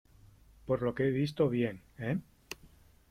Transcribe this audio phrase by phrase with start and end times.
[0.65, 2.17] por lo que he visto bien,¿ eh?